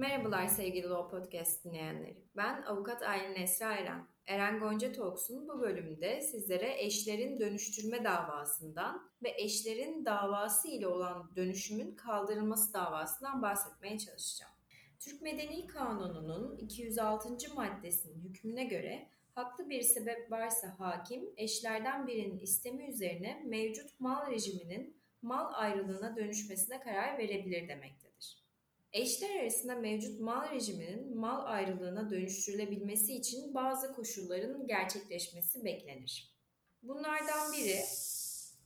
Merhabalar 0.00 0.46
sevgili 0.46 0.88
Law 0.88 1.18
Podcast 1.18 1.64
dinleyenleri. 1.64 2.24
Ben 2.36 2.62
avukat 2.62 3.02
Aylin 3.02 3.34
Esra 3.34 3.74
Eren. 3.74 4.06
Eren 4.26 4.60
Gonca 4.60 4.92
Talks'un 4.92 5.48
bu 5.48 5.60
bölümünde 5.60 6.20
sizlere 6.20 6.84
eşlerin 6.84 7.40
dönüştürme 7.40 8.04
davasından 8.04 9.10
ve 9.22 9.34
eşlerin 9.36 10.04
davası 10.04 10.68
ile 10.68 10.86
olan 10.86 11.30
dönüşümün 11.36 11.94
kaldırılması 11.94 12.72
davasından 12.72 13.42
bahsetmeye 13.42 13.98
çalışacağım. 13.98 14.52
Türk 14.98 15.22
Medeni 15.22 15.66
Kanunu'nun 15.66 16.56
206. 16.56 17.54
maddesinin 17.54 18.28
hükmüne 18.28 18.64
göre 18.64 19.08
haklı 19.34 19.70
bir 19.70 19.82
sebep 19.82 20.30
varsa 20.30 20.74
hakim 20.78 21.30
eşlerden 21.36 22.06
birinin 22.06 22.38
istemi 22.38 22.88
üzerine 22.88 23.42
mevcut 23.46 24.00
mal 24.00 24.30
rejiminin 24.30 24.96
mal 25.22 25.52
ayrılığına 25.54 26.16
dönüşmesine 26.16 26.80
karar 26.80 27.18
verebilir 27.18 27.68
demektedir. 27.68 28.49
Eşler 28.92 29.40
arasında 29.40 29.74
mevcut 29.74 30.20
mal 30.20 30.50
rejiminin 30.50 31.16
mal 31.16 31.46
ayrılığına 31.46 32.10
dönüştürülebilmesi 32.10 33.14
için 33.14 33.54
bazı 33.54 33.94
koşulların 33.94 34.66
gerçekleşmesi 34.66 35.64
beklenir. 35.64 36.34
Bunlardan 36.82 37.52
biri 37.52 37.80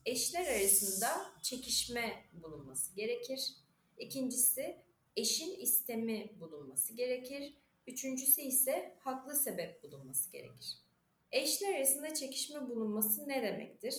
eşler 0.06 0.46
arasında 0.46 1.06
çekişme 1.42 2.24
bulunması 2.32 2.94
gerekir. 2.94 3.54
İkincisi 3.98 4.76
eşin 5.16 5.60
istemi 5.60 6.40
bulunması 6.40 6.94
gerekir. 6.94 7.54
Üçüncüsü 7.86 8.40
ise 8.40 8.96
haklı 8.98 9.36
sebep 9.36 9.82
bulunması 9.82 10.32
gerekir. 10.32 10.78
Eşler 11.32 11.74
arasında 11.74 12.14
çekişme 12.14 12.68
bulunması 12.68 13.28
ne 13.28 13.42
demektir? 13.42 13.94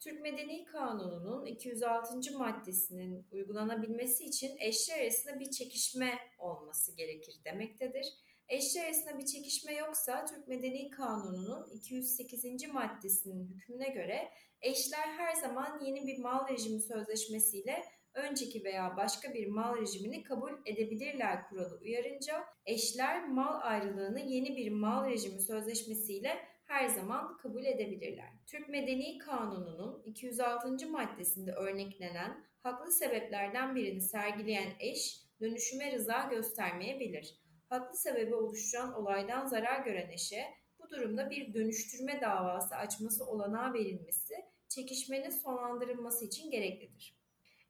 Türk 0.00 0.20
Medeni 0.20 0.64
Kanunu'nun 0.64 1.46
206. 1.46 2.38
maddesinin 2.38 3.26
uygulanabilmesi 3.32 4.24
için 4.24 4.56
eşler 4.58 5.02
arasında 5.02 5.40
bir 5.40 5.50
çekişme 5.50 6.18
olması 6.38 6.96
gerekir 6.96 7.34
demektedir. 7.44 8.06
Eşler 8.48 8.84
arasında 8.84 9.18
bir 9.18 9.26
çekişme 9.26 9.74
yoksa 9.74 10.24
Türk 10.24 10.48
Medeni 10.48 10.90
Kanunu'nun 10.90 11.70
208. 11.70 12.44
maddesinin 12.72 13.48
hükmüne 13.48 13.88
göre 13.88 14.30
eşler 14.60 15.08
her 15.16 15.34
zaman 15.34 15.80
yeni 15.84 16.06
bir 16.06 16.18
mal 16.18 16.48
rejimi 16.48 16.80
sözleşmesiyle 16.80 17.84
önceki 18.14 18.64
veya 18.64 18.96
başka 18.96 19.34
bir 19.34 19.46
mal 19.46 19.80
rejimini 19.80 20.22
kabul 20.22 20.52
edebilirler 20.66 21.48
kuralı 21.48 21.78
uyarınca 21.82 22.44
eşler 22.66 23.28
mal 23.28 23.60
ayrılığını 23.62 24.20
yeni 24.20 24.56
bir 24.56 24.70
mal 24.70 25.10
rejimi 25.10 25.40
sözleşmesiyle 25.40 26.55
her 26.66 26.88
zaman 26.88 27.36
kabul 27.36 27.64
edebilirler. 27.64 28.32
Türk 28.46 28.68
Medeni 28.68 29.18
Kanunu'nun 29.18 30.02
206. 30.04 30.88
maddesinde 30.88 31.52
örneklenen 31.52 32.44
haklı 32.62 32.92
sebeplerden 32.92 33.76
birini 33.76 34.00
sergileyen 34.00 34.72
eş 34.80 35.20
dönüşüme 35.40 35.92
rıza 35.92 36.28
göstermeyebilir. 36.30 37.38
Haklı 37.68 37.98
sebebi 37.98 38.34
oluşturan 38.34 38.94
olaydan 38.94 39.46
zarar 39.46 39.84
gören 39.84 40.10
eşe 40.10 40.44
bu 40.78 40.90
durumda 40.90 41.30
bir 41.30 41.54
dönüştürme 41.54 42.20
davası 42.20 42.76
açması 42.76 43.26
olanağı 43.26 43.72
verilmesi 43.72 44.34
çekişmenin 44.68 45.30
sonlandırılması 45.30 46.24
için 46.24 46.50
gereklidir. 46.50 47.16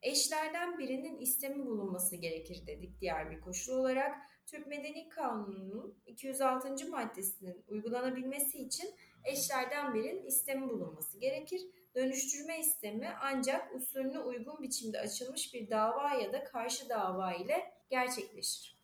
Eşlerden 0.03 0.79
birinin 0.79 1.19
istemi 1.19 1.67
bulunması 1.67 2.17
gerekir 2.17 2.67
dedik 2.67 3.01
diğer 3.01 3.31
bir 3.31 3.41
koşul 3.41 3.73
olarak. 3.73 4.17
Türk 4.47 4.67
Medeni 4.67 5.09
Kanunu'nun 5.09 5.99
206. 6.07 6.91
maddesinin 6.91 7.65
uygulanabilmesi 7.69 8.59
için 8.59 8.95
eşlerden 9.25 9.95
birinin 9.95 10.27
istemi 10.27 10.69
bulunması 10.69 11.19
gerekir. 11.19 11.61
Dönüştürme 11.95 12.61
istemi 12.61 13.09
ancak 13.21 13.75
usulüne 13.75 14.19
uygun 14.19 14.63
biçimde 14.63 15.01
açılmış 15.01 15.55
bir 15.55 15.71
dava 15.71 16.15
ya 16.15 16.33
da 16.33 16.45
karşı 16.45 16.89
dava 16.89 17.33
ile 17.33 17.73
gerçekleşir. 17.91 18.77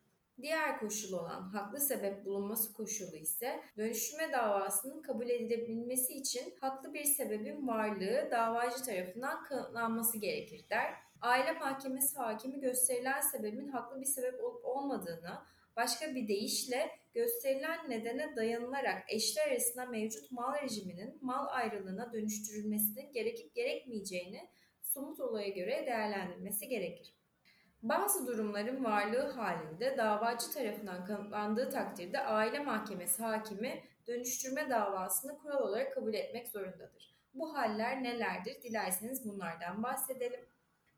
Diğer 0.42 0.80
koşul 0.80 1.12
olan 1.12 1.42
haklı 1.42 1.80
sebep 1.80 2.24
bulunması 2.24 2.72
koşulu 2.72 3.16
ise 3.16 3.60
dönüştürme 3.76 4.32
davasının 4.32 5.02
kabul 5.02 5.28
edilebilmesi 5.28 6.12
için 6.12 6.54
haklı 6.60 6.94
bir 6.94 7.04
sebebin 7.04 7.68
varlığı 7.68 8.28
davacı 8.30 8.84
tarafından 8.84 9.44
kanıtlanması 9.44 10.18
gerekir 10.18 10.64
der. 10.70 11.11
Aile 11.22 11.52
mahkemesi 11.52 12.16
hakimi 12.16 12.60
gösterilen 12.60 13.20
sebebin 13.20 13.68
haklı 13.68 14.00
bir 14.00 14.06
sebep 14.06 14.44
olup 14.44 14.64
olmadığını, 14.64 15.38
başka 15.76 16.14
bir 16.14 16.28
deyişle 16.28 16.90
gösterilen 17.14 17.90
nedene 17.90 18.36
dayanılarak 18.36 19.02
eşler 19.08 19.48
arasında 19.48 19.86
mevcut 19.86 20.32
mal 20.32 20.62
rejiminin 20.62 21.18
mal 21.20 21.46
ayrılığına 21.48 22.12
dönüştürülmesinin 22.12 23.12
gerekip 23.12 23.54
gerekmeyeceğini 23.54 24.48
somut 24.82 25.20
olaya 25.20 25.48
göre 25.48 25.86
değerlendirmesi 25.86 26.68
gerekir. 26.68 27.14
Bazı 27.82 28.26
durumların 28.26 28.84
varlığı 28.84 29.30
halinde 29.30 29.96
davacı 29.96 30.52
tarafından 30.52 31.04
kanıtlandığı 31.04 31.70
takdirde 31.70 32.20
aile 32.20 32.58
mahkemesi 32.58 33.22
hakimi 33.22 33.82
dönüştürme 34.06 34.70
davasını 34.70 35.38
kural 35.38 35.62
olarak 35.62 35.94
kabul 35.94 36.14
etmek 36.14 36.48
zorundadır. 36.48 37.14
Bu 37.34 37.54
haller 37.54 38.02
nelerdir? 38.02 38.62
Dilerseniz 38.62 39.28
bunlardan 39.28 39.82
bahsedelim. 39.82 40.40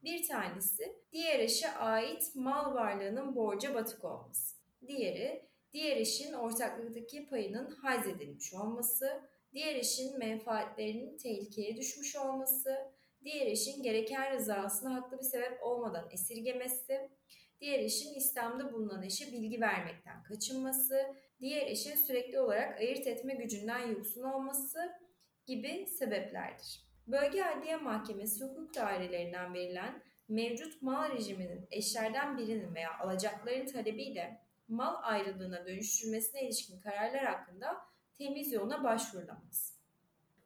Bir 0.04 0.28
tanesi 0.28 0.96
diğer 1.12 1.40
eşe 1.40 1.70
ait 1.70 2.34
mal 2.34 2.74
varlığının 2.74 3.36
borca 3.36 3.74
batık 3.74 4.04
olması. 4.04 4.56
Diğeri 4.86 5.48
diğer 5.72 5.96
eşin 5.96 6.32
ortaklıktaki 6.32 7.26
payının 7.26 7.70
haz 7.70 8.06
edilmiş 8.06 8.54
olması, 8.54 9.22
diğer 9.52 9.74
eşin 9.74 10.18
menfaatlerinin 10.18 11.16
tehlikeye 11.16 11.76
düşmüş 11.76 12.16
olması, 12.16 12.92
diğer 13.24 13.46
eşin 13.46 13.82
gereken 13.82 14.32
rızasını 14.32 14.88
haklı 14.88 15.18
bir 15.18 15.24
sebep 15.24 15.62
olmadan 15.62 16.10
esirgemesi, 16.10 17.10
diğer 17.60 17.78
eşin 17.78 18.14
İslam'da 18.14 18.72
bulunan 18.72 19.02
eşe 19.02 19.32
bilgi 19.32 19.60
vermekten 19.60 20.22
kaçınması, 20.22 21.16
diğer 21.40 21.66
eşin 21.66 21.96
sürekli 21.96 22.40
olarak 22.40 22.80
ayırt 22.80 23.06
etme 23.06 23.34
gücünden 23.34 23.88
yoksun 23.88 24.22
olması 24.22 24.92
gibi 25.46 25.86
sebeplerdir. 25.86 26.83
Bölge 27.06 27.44
Adliye 27.44 27.76
Mahkemesi 27.76 28.44
hukuk 28.44 28.74
dairelerinden 28.74 29.54
verilen 29.54 30.02
mevcut 30.28 30.82
mal 30.82 31.12
rejiminin 31.12 31.68
eşlerden 31.70 32.38
birinin 32.38 32.74
veya 32.74 32.98
alacakların 32.98 33.66
talebiyle 33.66 34.40
mal 34.68 34.94
ayrılığına 35.02 35.66
dönüştürmesine 35.66 36.42
ilişkin 36.42 36.80
kararlar 36.80 37.24
hakkında 37.24 37.76
temiz 38.18 38.52
yoluna 38.52 38.84
başvurulamaz. 38.84 39.74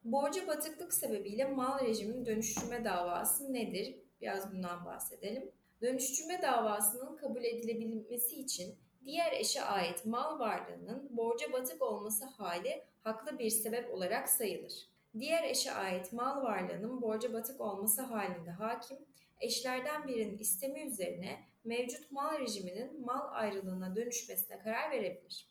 Borca 0.03 0.47
batıklık 0.47 0.93
sebebiyle 0.93 1.45
mal 1.45 1.85
rejiminin 1.85 2.25
dönüştürme 2.25 2.85
davası 2.85 3.53
nedir? 3.53 3.95
Biraz 4.21 4.53
bundan 4.53 4.85
bahsedelim. 4.85 5.51
Dönüştürme 5.81 6.41
davasının 6.41 7.17
kabul 7.17 7.43
edilebilmesi 7.43 8.35
için 8.35 8.75
diğer 9.05 9.31
eşe 9.31 9.61
ait 9.61 10.05
mal 10.05 10.39
varlığının 10.39 11.17
borca 11.17 11.53
batık 11.53 11.81
olması 11.81 12.25
hali 12.25 12.83
haklı 13.03 13.39
bir 13.39 13.49
sebep 13.49 13.93
olarak 13.93 14.29
sayılır. 14.29 14.89
Diğer 15.19 15.43
eşe 15.43 15.71
ait 15.71 16.13
mal 16.13 16.43
varlığının 16.43 17.01
borca 17.01 17.33
batık 17.33 17.61
olması 17.61 18.01
halinde 18.01 18.51
hakim, 18.51 18.97
eşlerden 19.39 20.07
birinin 20.07 20.37
istemi 20.37 20.81
üzerine 20.81 21.39
mevcut 21.63 22.11
mal 22.11 22.39
rejiminin 22.39 23.05
mal 23.05 23.27
ayrılığına 23.31 23.95
dönüşmesine 23.95 24.59
karar 24.59 24.91
verebilir. 24.91 25.49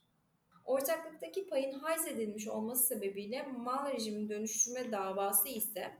Ortaklıktaki 0.64 1.46
payın 1.46 1.72
haiz 1.72 2.06
edilmiş 2.06 2.48
olması 2.48 2.86
sebebiyle 2.86 3.42
mal 3.42 3.92
rejimin 3.92 4.28
dönüştürme 4.28 4.92
davası 4.92 5.48
ise 5.48 5.92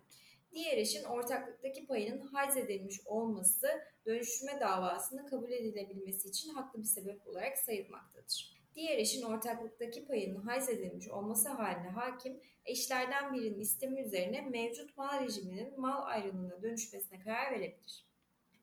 diğer 0.52 0.78
eşin 0.78 1.04
ortaklıktaki 1.04 1.86
payının 1.86 2.26
haiz 2.26 2.56
edilmiş 2.56 3.06
olması 3.06 3.68
dönüştürme 4.06 4.60
davasını 4.60 5.26
kabul 5.26 5.50
edilebilmesi 5.50 6.28
için 6.28 6.54
haklı 6.54 6.80
bir 6.80 6.86
sebep 6.86 7.26
olarak 7.26 7.58
sayılmaktadır. 7.58 8.57
Diğer 8.78 8.98
eşin 8.98 9.22
ortaklıktaki 9.22 10.04
payının 10.04 10.40
haiz 10.42 10.68
edilmiş 10.68 11.08
olması 11.08 11.48
halinde 11.48 11.88
hakim, 11.88 12.40
eşlerden 12.64 13.34
birinin 13.34 13.60
istemi 13.60 14.00
üzerine 14.00 14.40
mevcut 14.40 14.96
mal 14.96 15.24
rejiminin 15.24 15.80
mal 15.80 16.06
ayrılığına 16.06 16.62
dönüşmesine 16.62 17.20
karar 17.20 17.52
verebilir. 17.52 18.04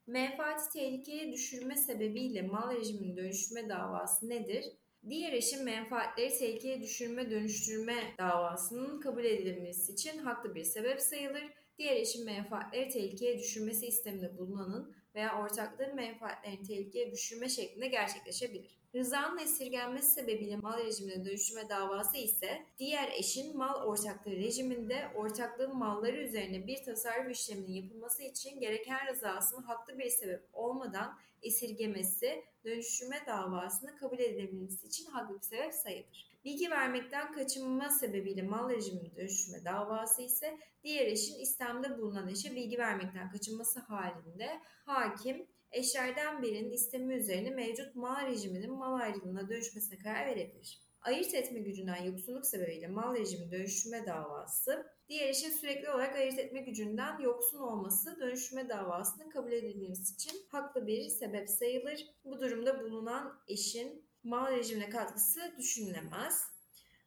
Menfaati 0.07 0.73
tehlikeye 0.73 1.31
düşürme 1.31 1.75
sebebiyle 1.75 2.41
mal 2.41 2.75
rejiminin 2.75 3.17
dönüştürme 3.17 3.69
davası 3.69 4.29
nedir? 4.29 4.65
Diğer 5.09 5.33
eşin 5.33 5.63
menfaatleri 5.63 6.37
tehlikeye 6.37 6.81
düşürme 6.81 7.31
dönüştürme 7.31 7.95
davasının 8.17 8.99
kabul 8.99 9.23
edilmesi 9.23 9.93
için 9.93 10.17
haklı 10.17 10.55
bir 10.55 10.63
sebep 10.63 11.01
sayılır. 11.01 11.43
Diğer 11.77 11.95
eşin 11.95 12.25
menfaatleri 12.25 12.89
tehlikeye 12.89 13.39
düşürmesi 13.39 13.87
isteminde 13.87 14.37
bulunanın 14.37 14.95
veya 15.15 15.41
ortaklığın 15.41 15.95
menfaatlerini 15.95 16.63
tehlikeye 16.63 17.11
düşürme 17.11 17.49
şeklinde 17.49 17.87
gerçekleşebilir. 17.87 18.84
Rızanın 18.95 19.37
esirgenmesi 19.37 20.11
sebebiyle 20.11 20.55
mal 20.55 20.77
rejimine 20.77 21.25
dönüştürme 21.25 21.69
davası 21.69 22.17
ise 22.17 22.65
diğer 22.77 23.11
eşin 23.11 23.57
mal 23.57 23.83
ortaklığı 23.83 24.31
rejiminde 24.31 25.11
ortaklığın 25.15 25.77
malları 25.77 26.17
üzerine 26.17 26.67
bir 26.67 26.83
tasarruf 26.83 27.31
işleminin 27.31 27.71
yapılması 27.71 28.23
için 28.23 28.59
gereken 28.59 29.07
rızasını 29.07 29.65
haklı 29.65 29.99
bir 29.99 30.09
sebep 30.09 30.49
olmadan 30.53 31.19
esirgemesi, 31.41 32.43
dönüştürme 32.65 33.23
davasını 33.27 33.97
kabul 33.97 34.19
edilebilmesi 34.19 34.87
için 34.87 35.05
haklı 35.05 35.35
bir 35.35 35.41
sebep 35.41 35.73
sayılır. 35.73 36.31
Bilgi 36.45 36.69
vermekten 36.71 37.31
kaçınma 37.31 37.89
sebebiyle 37.89 38.41
mal 38.41 38.69
rejimine 38.69 39.15
dönüştürme 39.15 39.65
davası 39.65 40.21
ise 40.21 40.57
diğer 40.83 41.05
eşin 41.05 41.39
istemde 41.39 41.97
bulunan 41.97 42.27
eşe 42.27 42.55
bilgi 42.55 42.77
vermekten 42.77 43.31
kaçınması 43.31 43.79
halinde 43.79 44.61
hakim 44.85 45.47
eşlerden 45.75 46.41
birinin 46.41 46.71
istemi 46.71 47.13
üzerine 47.13 47.49
mevcut 47.49 47.95
mal 47.95 48.27
rejiminin 48.27 48.71
mal 48.71 48.93
ayrılığına 48.93 49.49
dönüşmesine 49.49 49.99
karar 49.99 50.25
verebilir. 50.25 50.81
Ayırt 51.01 51.33
etme 51.33 51.59
gücünden 51.59 52.03
yoksunluk 52.03 52.45
sebebiyle 52.45 52.87
mal 52.87 53.15
rejimi 53.15 53.51
dönüştürme 53.51 54.05
davası, 54.05 54.85
diğer 55.09 55.29
eşin 55.29 55.49
sürekli 55.49 55.89
olarak 55.89 56.15
ayırt 56.15 56.39
etme 56.39 56.59
gücünden 56.59 57.19
yoksun 57.19 57.59
olması 57.59 58.19
dönüştürme 58.19 58.69
davasının 58.69 59.29
kabul 59.29 59.51
edilmesi 59.51 60.13
için 60.13 60.41
haklı 60.51 60.87
bir 60.87 61.09
sebep 61.09 61.49
sayılır. 61.49 62.05
Bu 62.23 62.39
durumda 62.39 62.81
bulunan 62.81 63.39
eşin 63.47 64.05
mal 64.23 64.51
rejimine 64.51 64.89
katkısı 64.89 65.39
düşünülemez. 65.57 66.43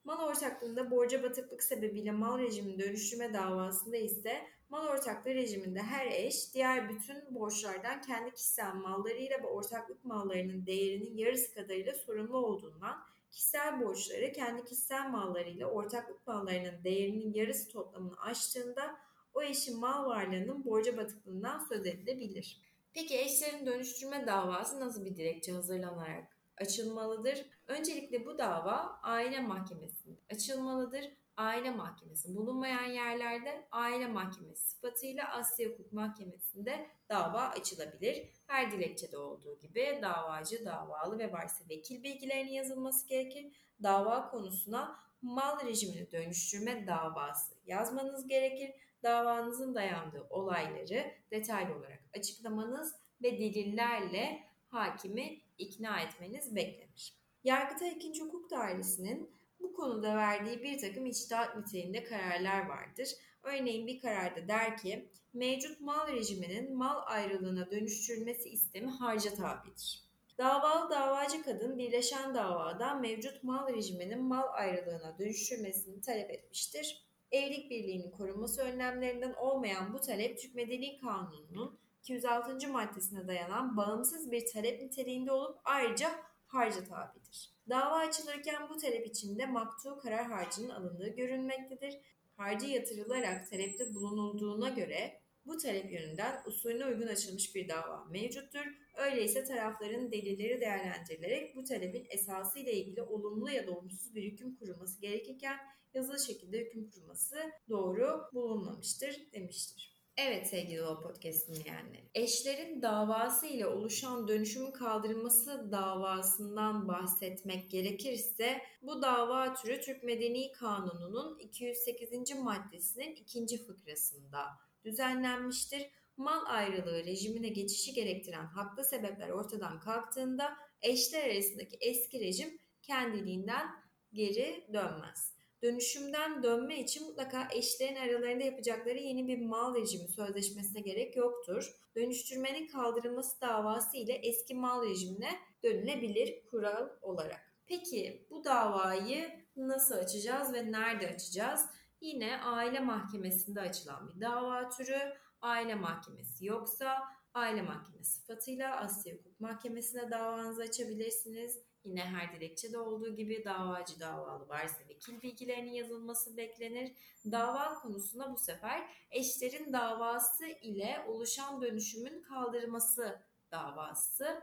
Mal 0.05 0.27
ortaklığında 0.29 0.91
borca 0.91 1.23
batıklık 1.23 1.63
sebebiyle 1.63 2.11
mal 2.11 2.39
rejimini 2.39 2.79
dönüştürme 2.79 3.35
davasında 3.35 3.97
ise 3.97 4.43
mal 4.71 4.87
ortaklığı 4.87 5.35
rejiminde 5.35 5.83
her 5.83 6.07
eş 6.07 6.55
diğer 6.55 6.89
bütün 6.89 7.35
borçlardan 7.35 8.03
kendi 8.03 8.35
kişisel 8.35 8.75
mallarıyla 8.75 9.39
ve 9.39 9.47
ortaklık 9.47 10.05
mallarının 10.05 10.67
değerinin 10.67 11.17
yarısı 11.17 11.55
kadarıyla 11.55 11.95
sorumlu 11.95 12.37
olduğundan 12.37 12.99
kişisel 13.31 13.81
borçları 13.81 14.33
kendi 14.33 14.65
kişisel 14.65 15.11
mallarıyla 15.11 15.67
ortaklık 15.67 16.27
mallarının 16.27 16.85
değerinin 16.85 17.35
yarısı 17.35 17.69
toplamını 17.69 18.21
aştığında 18.21 18.97
o 19.35 19.43
eşin 19.43 19.81
mal 19.81 20.07
varlığının 20.07 20.65
borca 20.65 20.97
batıklığından 20.97 21.59
söz 21.59 21.87
edilebilir. 21.87 22.61
Peki 22.95 23.19
eşlerin 23.19 23.67
dönüştürme 23.67 24.27
davası 24.27 24.81
nasıl 24.81 25.05
bir 25.05 25.17
dilekçe 25.17 25.53
hazırlanarak 25.53 26.38
açılmalıdır? 26.61 27.47
Öncelikle 27.67 28.27
bu 28.27 28.39
dava 28.39 28.99
aile 29.03 29.41
mahkemesinde 29.41 30.19
açılmalıdır. 30.33 31.05
Aile 31.37 31.71
mahkemesi 31.71 32.37
bulunmayan 32.37 32.85
yerlerde 32.85 33.67
aile 33.71 34.07
mahkemesi 34.07 34.71
sıfatıyla 34.71 35.29
Asya 35.29 35.69
Hukuk 35.69 35.93
Mahkemesi'nde 35.93 36.87
dava 37.09 37.41
açılabilir. 37.41 38.29
Her 38.47 38.73
dilekçede 38.73 39.19
olduğu 39.19 39.59
gibi 39.59 39.99
davacı, 40.03 40.65
davalı 40.65 41.19
ve 41.19 41.33
varsa 41.33 41.65
vekil 41.71 42.03
bilgilerinin 42.03 42.53
yazılması 42.53 43.09
gerekir. 43.09 43.47
Dava 43.83 44.31
konusuna 44.31 45.01
mal 45.23 45.67
rejimini 45.67 46.13
dönüştürme 46.13 46.87
davası 46.87 47.55
yazmanız 47.67 48.29
gerekir. 48.29 48.71
Davanızın 49.03 49.75
dayandığı 49.75 50.27
olayları 50.31 51.15
detaylı 51.31 51.75
olarak 51.75 52.01
açıklamanız 52.17 52.95
ve 53.23 53.39
delillerle 53.39 54.45
hakimi 54.69 55.48
ikna 55.59 56.01
etmeniz 56.01 56.57
beklenir. 56.57 57.19
Yargıtay 57.45 57.91
2. 57.91 58.21
Hukuk 58.23 58.51
Dairesi'nin 58.51 59.31
bu 59.61 59.73
konuda 59.73 60.17
verdiği 60.17 60.63
bir 60.63 60.79
takım 60.79 61.07
içtihat 61.07 61.57
niteliğinde 61.57 62.05
kararlar 62.05 62.67
vardır. 62.67 63.09
Örneğin 63.43 63.87
bir 63.87 64.01
kararda 64.01 64.49
der 64.49 64.77
ki 64.77 65.09
mevcut 65.35 65.81
mal 65.81 66.13
rejiminin 66.13 66.77
mal 66.77 67.03
ayrılığına 67.07 67.71
dönüştürülmesi 67.71 68.49
istemi 68.49 68.91
harca 68.91 69.35
tabidir. 69.35 70.09
Davalı 70.39 70.91
davacı 70.91 71.43
kadın 71.43 71.79
birleşen 71.79 72.35
davada 72.35 72.95
mevcut 72.95 73.45
mal 73.45 73.75
rejiminin 73.75 74.23
mal 74.23 74.45
ayrılığına 74.53 75.19
dönüştürmesini 75.19 76.01
talep 76.01 76.31
etmiştir. 76.31 77.05
Evlilik 77.33 77.71
birliğinin 77.71 78.11
korunması 78.11 78.63
önlemlerinden 78.63 79.35
olmayan 79.35 79.95
bu 79.95 80.01
talep 80.01 80.39
Türk 80.39 80.55
Medeni 80.55 81.01
Kanunu'nun 81.01 81.78
206. 82.03 82.69
maddesine 82.69 83.29
dayanan 83.29 83.77
bağımsız 83.77 84.31
bir 84.31 84.47
talep 84.47 84.83
niteliğinde 84.83 85.33
olup 85.33 85.61
ayrıca 85.65 86.11
harca 86.47 86.85
tabidir. 86.85 87.51
Dava 87.69 87.97
açılırken 87.97 88.69
bu 88.69 88.77
talep 88.77 89.07
içinde 89.07 89.47
maktu 89.47 89.99
karar 89.99 90.27
harcının 90.27 90.69
alındığı 90.69 91.09
görünmektedir. 91.09 91.95
Harcı 92.37 92.67
yatırılarak 92.67 93.51
talepte 93.51 93.95
bulunulduğuna 93.95 94.69
göre 94.69 95.21
bu 95.47 95.57
talep 95.57 95.93
yönünden 95.93 96.43
usulüne 96.47 96.87
uygun 96.87 97.07
açılmış 97.07 97.55
bir 97.55 97.69
dava 97.69 98.05
mevcuttur. 98.11 98.67
Öyleyse 98.97 99.45
tarafların 99.45 100.13
delilleri 100.13 100.61
değerlendirilerek 100.61 101.57
bu 101.57 101.65
talebin 101.65 102.07
esası 102.11 102.59
ile 102.59 102.73
ilgili 102.73 103.03
olumlu 103.03 103.51
ya 103.51 103.67
da 103.67 103.71
olumsuz 103.71 104.15
bir 104.15 104.23
hüküm 104.23 104.57
kurulması 104.57 105.01
gerekirken 105.01 105.59
yazılı 105.95 106.27
şekilde 106.27 106.59
hüküm 106.59 106.91
kurulması 106.91 107.37
doğru 107.69 108.31
bulunmamıştır 108.33 109.33
demiştir. 109.33 109.88
Evet 110.21 110.47
sevgili 110.49 110.79
Law 110.79 111.03
Podcast 111.03 111.49
dinleyenleri. 111.49 112.09
Eşlerin 112.15 112.83
davası 112.83 113.47
ile 113.47 113.67
oluşan 113.67 114.29
dönüşümün 114.29 114.71
kaldırılması 114.71 115.73
davasından 115.73 116.89
bahsetmek 116.89 117.71
gerekirse 117.71 118.63
bu 118.83 119.03
dava 119.03 119.55
türü 119.55 119.81
Türk 119.81 120.03
Medeni 120.03 120.53
Kanunu'nun 120.53 121.39
208. 121.39 122.11
maddesinin 122.43 123.15
ikinci 123.15 123.67
fıkrasında 123.67 124.41
düzenlenmiştir. 124.85 125.83
Mal 126.17 126.45
ayrılığı 126.47 127.05
rejimine 127.05 127.49
geçişi 127.49 127.93
gerektiren 127.93 128.47
haklı 128.47 128.85
sebepler 128.85 129.29
ortadan 129.29 129.81
kalktığında 129.81 130.57
eşler 130.83 131.31
arasındaki 131.31 131.77
eski 131.81 132.21
rejim 132.21 132.59
kendiliğinden 132.83 133.67
geri 134.13 134.67
dönmez. 134.73 135.38
Dönüşümden 135.63 136.43
dönme 136.43 136.81
için 136.81 137.07
mutlaka 137.07 137.49
eşlerin 137.53 137.97
aralarında 137.97 138.45
yapacakları 138.45 138.99
yeni 138.99 139.29
bir 139.29 139.47
mal 139.47 139.75
rejimi 139.75 140.09
sözleşmesine 140.09 140.81
gerek 140.81 141.17
yoktur. 141.17 141.73
Dönüştürmenin 141.97 142.67
kaldırılması 142.67 143.41
davası 143.41 143.97
ile 143.97 144.13
eski 144.13 144.55
mal 144.55 144.85
rejimine 144.85 145.31
dönülebilir 145.65 146.47
kural 146.51 146.89
olarak. 147.03 147.41
Peki 147.67 148.27
bu 148.31 148.45
davayı 148.45 149.31
nasıl 149.57 149.95
açacağız 149.95 150.53
ve 150.53 150.73
nerede 150.73 151.09
açacağız? 151.09 151.67
Yine 152.01 152.41
aile 152.43 152.81
mahkemesinde 152.81 153.61
açılan 153.61 154.09
bir 154.09 154.21
dava 154.21 154.69
türü. 154.69 154.99
Aile 155.41 155.75
mahkemesi 155.75 156.47
yoksa 156.47 156.99
aile 157.35 157.63
mahkemesi 157.63 158.11
sıfatıyla 158.11 158.77
Asya 158.77 159.15
Hukuk 159.15 159.41
Mahkemesi'ne 159.41 160.11
davanızı 160.11 160.63
açabilirsiniz. 160.63 161.59
Yine 161.85 162.01
her 162.01 162.35
dilekçede 162.35 162.79
olduğu 162.79 163.17
gibi 163.17 163.45
davacı 163.45 164.01
davalı 164.01 164.49
varsa 164.49 164.89
vekil 164.89 165.23
bilgilerinin 165.23 165.73
yazılması 165.73 166.37
beklenir. 166.37 166.93
Dava 167.31 167.75
konusuna 167.75 168.33
bu 168.33 168.39
sefer 168.39 168.91
eşlerin 169.11 169.73
davası 169.73 170.47
ile 170.47 171.05
oluşan 171.09 171.63
dönüşümün 171.63 172.23
kaldırılması 172.23 173.23
davası 173.51 174.43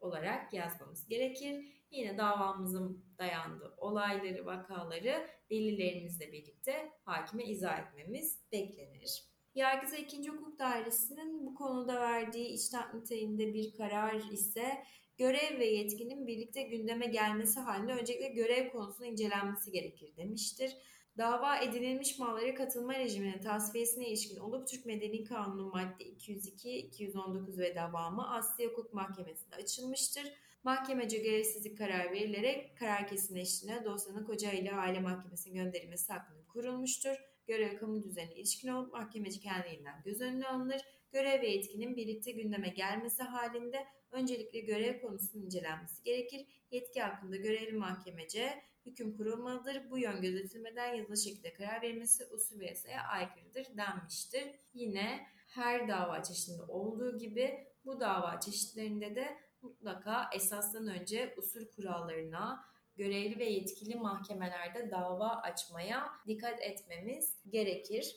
olarak 0.00 0.54
yazmamız 0.54 1.08
gerekir. 1.08 1.78
Yine 1.90 2.18
davamızın 2.18 3.04
dayandığı 3.18 3.74
olayları, 3.76 4.46
vakaları 4.46 5.30
delillerimizle 5.50 6.32
birlikte 6.32 6.92
hakime 7.04 7.44
izah 7.44 7.78
etmemiz 7.78 8.38
beklenir. 8.52 9.37
Yargıtay 9.54 10.02
2. 10.02 10.28
Hukuk 10.28 10.58
Dairesi'nin 10.58 11.46
bu 11.46 11.54
konuda 11.54 12.00
verdiği 12.00 12.46
içtihat 12.46 12.94
niteliğinde 12.94 13.54
bir 13.54 13.72
karar 13.76 14.14
ise 14.14 14.84
görev 15.16 15.58
ve 15.58 15.66
yetkinin 15.66 16.26
birlikte 16.26 16.62
gündeme 16.62 17.06
gelmesi 17.06 17.60
halinde 17.60 17.92
öncelikle 17.92 18.28
görev 18.28 18.70
konusunun 18.70 19.08
incelenmesi 19.08 19.70
gerekir 19.70 20.16
demiştir. 20.16 20.76
Dava 21.18 21.56
edinilmiş 21.56 22.18
mallara 22.18 22.54
katılma 22.54 22.94
rejiminin 22.94 23.40
tasfiyesine 23.40 24.08
ilişkin 24.08 24.36
olup 24.36 24.68
Türk 24.68 24.86
Medeni 24.86 25.24
Kanunu 25.24 25.70
madde 25.70 26.04
202, 26.04 26.78
219 26.78 27.58
ve 27.58 27.74
devamı 27.74 28.30
Asya 28.34 28.68
Hukuk 28.68 28.94
Mahkemesi'nde 28.94 29.56
açılmıştır. 29.56 30.32
Mahkemece 30.64 31.18
görevsizlik 31.18 31.78
karar 31.78 32.12
verilerek 32.12 32.78
karar 32.78 33.08
kesinleştiğine 33.08 33.84
dosyanın 33.84 34.24
koca 34.24 34.52
ile 34.52 34.74
aile 34.74 35.00
mahkemesine 35.00 35.54
gönderilmesi 35.54 36.12
hakkında 36.12 36.46
kurulmuştur. 36.48 37.27
Görev 37.48 37.78
kamu 37.78 38.02
düzenine 38.02 38.34
ilişkin 38.34 38.68
olup 38.68 38.92
mahkemeci 38.92 39.40
kendiliğinden 39.40 40.02
göz 40.04 40.20
önüne 40.20 40.48
alınır. 40.48 40.80
Görev 41.12 41.42
ve 41.42 41.48
yetkinin 41.48 41.96
birlikte 41.96 42.32
gündeme 42.32 42.68
gelmesi 42.68 43.22
halinde 43.22 43.86
öncelikle 44.10 44.60
görev 44.60 45.00
konusunun 45.00 45.44
incelenmesi 45.44 46.02
gerekir. 46.02 46.46
Yetki 46.70 47.00
hakkında 47.02 47.36
görevli 47.36 47.72
mahkemece 47.72 48.62
hüküm 48.86 49.16
kurulmalıdır. 49.16 49.90
Bu 49.90 49.98
yön 49.98 50.20
gözetilmeden 50.20 50.94
yazılı 50.94 51.16
şekilde 51.16 51.52
karar 51.52 51.82
verilmesi 51.82 52.24
usul 52.26 52.60
ve 52.60 52.66
yasaya 52.66 53.02
aykırıdır 53.02 53.76
denmiştir. 53.76 54.44
Yine 54.74 55.26
her 55.48 55.88
dava 55.88 56.22
çeşidinde 56.22 56.62
olduğu 56.62 57.18
gibi 57.18 57.66
bu 57.84 58.00
dava 58.00 58.40
çeşitlerinde 58.40 59.14
de 59.14 59.38
mutlaka 59.62 60.30
esasdan 60.34 60.88
önce 60.88 61.34
usul 61.36 61.66
kurallarına, 61.76 62.64
görevli 62.98 63.38
ve 63.38 63.44
yetkili 63.44 63.94
mahkemelerde 63.94 64.90
dava 64.90 65.28
açmaya 65.28 66.08
dikkat 66.26 66.62
etmemiz 66.62 67.34
gerekir. 67.48 68.16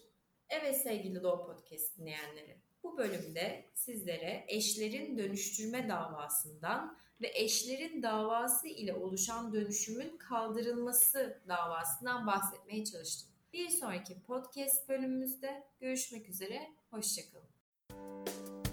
Evet 0.50 0.82
sevgili 0.82 1.24
Law 1.24 1.46
Podcast 1.46 1.98
dinleyenleri. 1.98 2.58
Bu 2.84 2.98
bölümde 2.98 3.66
sizlere 3.74 4.46
eşlerin 4.48 5.18
dönüştürme 5.18 5.90
davasından 5.90 6.98
ve 7.22 7.32
eşlerin 7.34 8.04
davası 8.04 8.68
ile 8.68 8.94
oluşan 8.94 9.54
dönüşümün 9.54 10.18
kaldırılması 10.18 11.42
davasından 11.48 12.28
bahsetmeye 12.28 12.86
çalıştım. 12.86 13.30
Bir 13.54 13.70
sonraki 13.70 14.22
podcast 14.22 14.90
bölümümüzde 14.90 15.64
görüşmek 15.80 16.30
üzere, 16.30 16.72
hoşçakalın. 16.92 18.71